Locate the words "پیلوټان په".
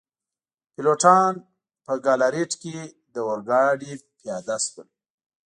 0.73-1.93